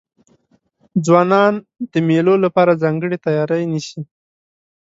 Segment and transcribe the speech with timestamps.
[1.05, 1.53] ځوانان
[1.91, 4.01] د مېلو له پاره ځانګړې تیاری نیسي.